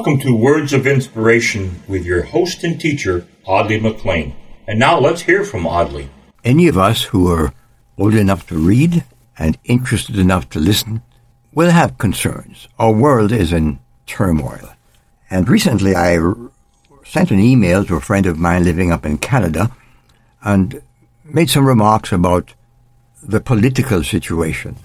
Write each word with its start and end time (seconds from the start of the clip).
Welcome 0.00 0.20
to 0.20 0.34
Words 0.34 0.72
of 0.72 0.86
Inspiration 0.86 1.82
with 1.86 2.06
your 2.06 2.22
host 2.22 2.64
and 2.64 2.80
teacher, 2.80 3.26
Audley 3.44 3.78
McLean. 3.78 4.34
And 4.66 4.78
now 4.78 4.98
let's 4.98 5.20
hear 5.20 5.44
from 5.44 5.66
Audley. 5.66 6.08
Any 6.42 6.68
of 6.68 6.78
us 6.78 7.02
who 7.02 7.30
are 7.30 7.52
old 7.98 8.14
enough 8.14 8.46
to 8.46 8.56
read 8.56 9.04
and 9.38 9.58
interested 9.64 10.18
enough 10.18 10.48
to 10.50 10.58
listen 10.58 11.02
will 11.52 11.70
have 11.70 11.98
concerns. 11.98 12.66
Our 12.78 12.94
world 12.94 13.30
is 13.30 13.52
in 13.52 13.78
turmoil. 14.06 14.72
And 15.28 15.46
recently 15.50 15.94
I 15.94 16.18
sent 17.04 17.30
an 17.30 17.38
email 17.38 17.84
to 17.84 17.96
a 17.96 18.00
friend 18.00 18.24
of 18.24 18.38
mine 18.38 18.64
living 18.64 18.90
up 18.90 19.04
in 19.04 19.18
Canada 19.18 19.70
and 20.42 20.80
made 21.24 21.50
some 21.50 21.66
remarks 21.66 22.10
about 22.10 22.54
the 23.22 23.42
political 23.42 24.02
situation. 24.02 24.76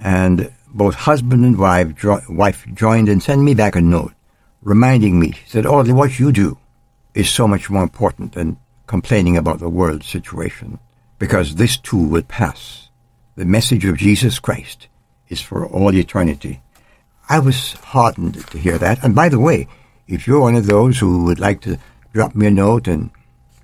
And 0.00 0.50
both 0.72 0.94
husband 0.94 1.44
and 1.44 1.58
wife, 1.58 1.94
jo- 1.96 2.22
wife 2.30 2.66
joined 2.72 3.10
and 3.10 3.22
sent 3.22 3.42
me 3.42 3.52
back 3.52 3.76
a 3.76 3.82
note 3.82 4.14
reminding 4.64 5.20
me, 5.20 5.34
that 5.52 5.66
Audley, 5.66 5.92
what 5.92 6.18
you 6.18 6.32
do 6.32 6.58
is 7.14 7.30
so 7.30 7.46
much 7.46 7.70
more 7.70 7.82
important 7.82 8.32
than 8.32 8.56
complaining 8.86 9.36
about 9.36 9.60
the 9.60 9.68
world 9.68 10.02
situation 10.02 10.78
because 11.18 11.54
this 11.54 11.76
too 11.76 12.08
will 12.08 12.22
pass. 12.22 12.88
The 13.36 13.44
message 13.44 13.84
of 13.84 13.96
Jesus 13.96 14.38
Christ 14.38 14.88
is 15.28 15.40
for 15.40 15.66
all 15.66 15.94
eternity. 15.94 16.60
I 17.28 17.38
was 17.38 17.74
heartened 17.74 18.46
to 18.48 18.58
hear 18.58 18.78
that. 18.78 19.02
And 19.04 19.14
by 19.14 19.28
the 19.28 19.40
way, 19.40 19.68
if 20.06 20.26
you're 20.26 20.40
one 20.40 20.54
of 20.54 20.66
those 20.66 20.98
who 20.98 21.24
would 21.24 21.40
like 21.40 21.60
to 21.62 21.78
drop 22.12 22.34
me 22.34 22.46
a 22.46 22.50
note 22.50 22.88
and 22.88 23.10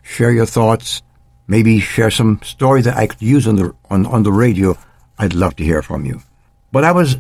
share 0.03 0.33
your 0.33 0.47
thoughts, 0.47 1.03
maybe 1.47 1.81
share 1.81 2.11
some 2.11 2.41
story 2.43 2.83
that 2.83 2.97
I 2.97 3.07
could 3.07 3.23
use 3.23 3.47
on 3.47 3.57
the 3.57 3.75
on, 3.91 4.07
on 4.07 4.23
the 4.23 4.33
radio, 4.33 4.77
I'd 5.19 5.35
love 5.35 5.57
to 5.57 5.65
hear 5.65 5.83
from 5.83 6.07
you. 6.07 6.23
But 6.73 6.85
I 6.85 6.93
was 6.93 7.17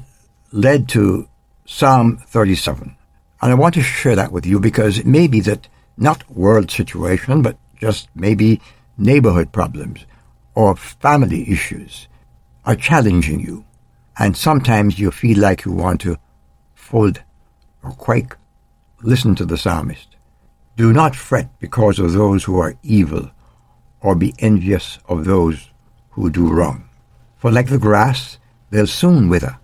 led 0.52 0.88
to 0.90 1.28
Psalm 1.66 2.16
37. 2.28 2.96
And 3.42 3.50
I 3.50 3.54
want 3.54 3.74
to 3.74 3.82
share 3.82 4.16
that 4.16 4.32
with 4.32 4.44
you 4.44 4.60
because 4.60 4.98
it 4.98 5.06
may 5.06 5.26
be 5.26 5.40
that 5.40 5.68
not 5.96 6.28
world 6.30 6.70
situation, 6.70 7.42
but 7.42 7.56
just 7.78 8.08
maybe 8.14 8.60
neighborhood 8.98 9.52
problems 9.52 10.04
or 10.54 10.76
family 10.76 11.50
issues 11.50 12.08
are 12.64 12.76
challenging 12.76 13.40
you. 13.40 13.64
And 14.18 14.36
sometimes 14.36 14.98
you 14.98 15.10
feel 15.10 15.38
like 15.38 15.64
you 15.64 15.72
want 15.72 16.02
to 16.02 16.18
fold 16.74 17.22
or 17.82 17.92
quake. 17.92 18.34
Listen 19.02 19.34
to 19.36 19.46
the 19.46 19.56
psalmist. 19.56 20.16
Do 20.76 20.92
not 20.92 21.16
fret 21.16 21.48
because 21.58 21.98
of 21.98 22.12
those 22.12 22.44
who 22.44 22.58
are 22.58 22.74
evil, 22.82 23.30
or 24.00 24.14
be 24.14 24.34
envious 24.38 24.98
of 25.08 25.24
those 25.24 25.70
who 26.10 26.30
do 26.30 26.52
wrong. 26.52 26.88
For 27.36 27.50
like 27.50 27.68
the 27.68 27.78
grass, 27.78 28.38
they'll 28.70 28.86
soon 28.86 29.28
wither. 29.28 29.58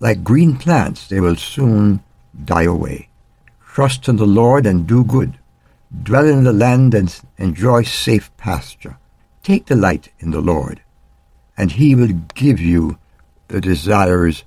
Like 0.00 0.24
green 0.24 0.56
plants, 0.56 1.08
they 1.08 1.20
will 1.20 1.36
soon 1.36 2.02
die 2.44 2.64
away. 2.64 3.09
Trust 3.72 4.08
in 4.08 4.16
the 4.16 4.26
Lord 4.26 4.66
and 4.66 4.84
do 4.84 5.04
good. 5.04 5.38
Dwell 6.02 6.26
in 6.26 6.42
the 6.42 6.52
land 6.52 6.92
and 6.92 7.20
enjoy 7.38 7.84
safe 7.84 8.36
pasture. 8.36 8.98
Take 9.44 9.66
delight 9.66 10.08
in 10.18 10.32
the 10.32 10.40
Lord, 10.40 10.82
and 11.56 11.70
he 11.70 11.94
will 11.94 12.12
give 12.34 12.58
you 12.58 12.98
the 13.46 13.60
desires 13.60 14.42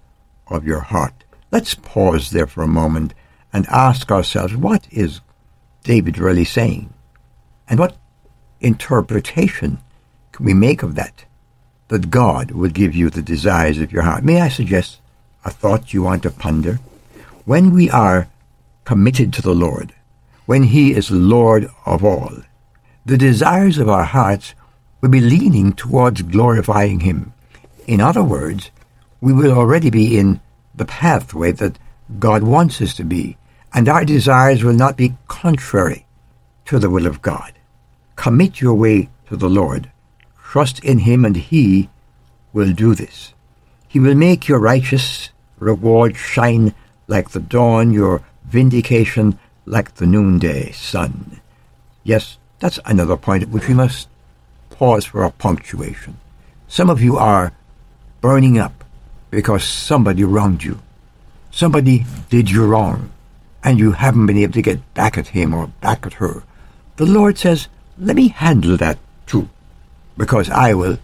of 0.48 0.66
your 0.66 0.82
heart. 0.82 1.24
Let's 1.52 1.74
pause 1.74 2.32
there 2.32 2.48
for 2.48 2.64
a 2.64 2.68
moment 2.68 3.14
and 3.54 3.66
ask 3.68 4.12
ourselves, 4.12 4.58
what 4.58 4.88
is 4.92 5.22
David 5.84 6.18
really 6.18 6.46
saying? 6.46 6.94
And 7.70 7.80
what 7.80 7.96
interpretation 8.60 9.80
can 10.34 10.46
we 10.46 10.54
make 10.54 10.84
of 10.84 10.96
that? 10.96 11.24
That 11.88 12.12
God 12.12 12.52
will 12.52 12.70
give 12.70 12.94
you 12.94 13.10
the 13.10 13.22
desires 13.22 13.80
of 13.80 13.94
your 13.94 14.04
heart. 14.04 14.26
May 14.26 14.42
I 14.42 14.50
suggest 14.50 15.00
a 15.46 15.50
thought 15.50 15.94
you 15.94 16.04
want 16.04 16.24
to 16.24 16.30
ponder? 16.30 16.80
When 17.46 17.74
we 17.74 17.90
are 17.90 18.28
committed 18.86 19.34
to 19.34 19.42
the 19.42 19.56
Lord, 19.56 19.94
when 20.46 20.64
He 20.64 20.94
is 20.94 21.12
Lord 21.12 21.68
of 21.86 22.04
all, 22.04 22.34
the 23.06 23.18
desires 23.18 23.78
of 23.78 23.90
our 23.90 24.04
hearts 24.04 24.56
will 25.02 25.10
be 25.10 25.20
leaning 25.20 25.74
towards 25.74 26.22
glorifying 26.22 27.02
Him. 27.02 27.34
In 27.88 28.00
other 28.00 28.24
words, 28.24 28.72
we 29.20 29.34
will 29.34 29.52
already 29.52 29.90
be 29.90 30.18
in 30.18 30.40
the 30.76 30.86
pathway 30.86 31.52
that 31.54 31.78
God 32.20 32.44
wants 32.44 32.82
us 32.82 32.94
to 32.96 33.04
be, 33.04 33.38
and 33.74 33.90
our 33.90 34.06
desires 34.06 34.64
will 34.64 34.74
not 34.74 34.98
be 34.98 35.16
contrary 35.28 36.06
to 36.66 36.80
the 36.80 36.90
will 36.90 37.08
of 37.08 37.22
God. 37.22 37.54
Commit 38.16 38.62
your 38.62 38.76
way 38.76 39.10
to 39.28 39.36
the 39.36 39.50
Lord. 39.50 39.92
Trust 40.42 40.84
in 40.84 41.00
Him, 41.00 41.26
and 41.26 41.36
He 41.36 41.90
will 42.54 42.74
do 42.74 42.96
this. 42.96 43.34
He 43.88 44.00
will 44.00 44.16
make 44.16 44.48
your 44.48 44.60
righteous 44.60 45.30
reward 45.58 46.16
shine 46.16 46.74
like 47.08 47.32
the 47.32 47.40
dawn, 47.40 47.92
your 47.92 48.22
vindication 48.46 49.40
like 49.66 49.96
the 49.96 50.06
noonday 50.06 50.72
sun. 50.72 51.40
Yes, 52.04 52.38
that's 52.60 52.80
another 52.86 53.18
point 53.18 53.44
at 53.44 53.50
which 53.50 53.68
we 53.68 53.74
must 53.74 54.08
pause 54.70 55.06
for 55.06 55.24
a 55.24 55.32
punctuation. 55.32 56.18
Some 56.68 56.90
of 56.90 57.02
you 57.02 57.18
are 57.18 57.54
burning 58.22 58.58
up 58.58 58.84
because 59.32 59.64
somebody 59.64 60.24
wronged 60.24 60.64
you. 60.64 60.80
Somebody 61.52 62.06
did 62.30 62.50
you 62.50 62.66
wrong, 62.66 63.12
and 63.64 63.80
you 63.80 63.92
haven't 63.92 64.26
been 64.26 64.38
able 64.38 64.54
to 64.54 64.62
get 64.62 64.94
back 64.94 65.18
at 65.18 65.28
him 65.28 65.54
or 65.54 65.68
back 65.82 66.06
at 66.06 66.14
her. 66.14 66.44
The 66.96 67.06
Lord 67.06 67.38
says, 67.38 67.68
let 67.98 68.16
me 68.16 68.30
handle 68.30 68.76
that 68.78 68.98
too, 69.28 69.50
because 70.18 70.50
I 70.50 70.74
will 70.74 70.98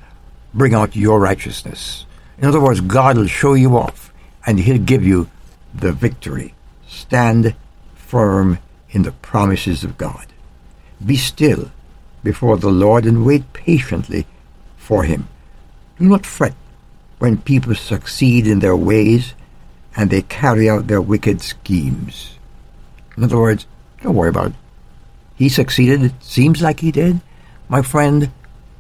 bring 0.53 0.73
out 0.73 0.95
your 0.95 1.19
righteousness. 1.19 2.05
In 2.37 2.47
other 2.47 2.59
words, 2.59 2.81
God 2.81 3.17
will 3.17 3.27
show 3.27 3.53
you 3.53 3.77
off, 3.77 4.11
and 4.45 4.59
He'll 4.59 4.81
give 4.81 5.05
you 5.05 5.29
the 5.73 5.91
victory. 5.91 6.55
Stand 6.89 7.55
firm 7.95 8.57
in 8.89 9.03
the 9.03 9.11
promises 9.11 9.83
of 9.83 9.97
God. 9.97 10.25
Be 11.05 11.15
still 11.15 11.71
before 12.23 12.57
the 12.57 12.71
Lord 12.71 13.05
and 13.05 13.25
wait 13.25 13.53
patiently 13.53 14.25
for 14.75 15.03
Him. 15.03 15.29
Do 15.99 16.05
not 16.05 16.25
fret 16.25 16.55
when 17.19 17.37
people 17.37 17.75
succeed 17.75 18.47
in 18.47 18.59
their 18.59 18.75
ways 18.75 19.35
and 19.95 20.09
they 20.09 20.23
carry 20.23 20.69
out 20.69 20.87
their 20.87 21.01
wicked 21.01 21.41
schemes. 21.41 22.37
In 23.15 23.23
other 23.23 23.37
words, 23.37 23.67
don't 24.01 24.15
worry 24.15 24.29
about 24.29 24.47
it. 24.47 24.53
He 25.35 25.49
succeeded. 25.49 26.03
It 26.03 26.23
seems 26.23 26.61
like 26.61 26.79
he 26.79 26.91
did. 26.91 27.21
My 27.67 27.81
friend, 27.81 28.31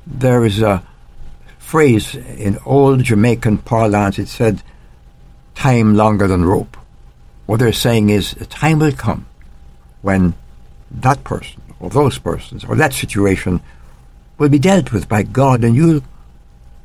there 0.07 0.43
is 0.45 0.61
a 0.61 0.83
phrase 1.57 2.15
in 2.15 2.57
old 2.65 3.03
Jamaican 3.03 3.59
parlance. 3.59 4.17
It 4.17 4.27
said, 4.27 4.63
time 5.55 5.95
longer 5.95 6.27
than 6.27 6.43
rope. 6.45 6.77
What 7.49 7.57
they're 7.61 7.73
saying 7.73 8.11
is, 8.11 8.33
a 8.33 8.45
time 8.45 8.77
will 8.77 8.91
come 8.91 9.25
when 10.03 10.35
that 10.91 11.23
person, 11.23 11.63
or 11.79 11.89
those 11.89 12.19
persons, 12.19 12.63
or 12.63 12.75
that 12.75 12.93
situation 12.93 13.59
will 14.37 14.49
be 14.49 14.59
dealt 14.59 14.93
with 14.93 15.09
by 15.09 15.23
God 15.23 15.63
and 15.63 15.75
you'll 15.75 16.03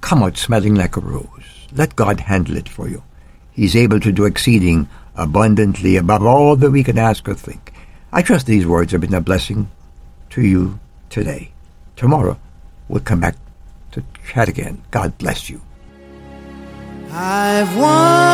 come 0.00 0.22
out 0.22 0.38
smelling 0.38 0.74
like 0.74 0.96
a 0.96 1.00
rose. 1.00 1.68
Let 1.70 1.94
God 1.96 2.18
handle 2.20 2.56
it 2.56 2.66
for 2.66 2.88
you. 2.88 3.02
He's 3.52 3.76
able 3.76 4.00
to 4.00 4.10
do 4.10 4.24
exceeding 4.24 4.88
abundantly 5.16 5.98
above 5.98 6.24
all 6.24 6.56
that 6.56 6.70
we 6.70 6.82
can 6.82 6.96
ask 6.96 7.28
or 7.28 7.34
think. 7.34 7.74
I 8.10 8.22
trust 8.22 8.46
these 8.46 8.66
words 8.66 8.92
have 8.92 9.02
been 9.02 9.12
a 9.12 9.20
blessing 9.20 9.70
to 10.30 10.40
you 10.40 10.80
today. 11.10 11.52
Tomorrow, 11.94 12.38
we'll 12.88 13.00
come 13.00 13.20
back 13.20 13.36
to 13.92 14.02
chat 14.26 14.48
again. 14.48 14.80
God 14.90 15.18
bless 15.18 15.50
you. 15.50 15.60
I've 17.10 17.76
wandered 17.76 18.33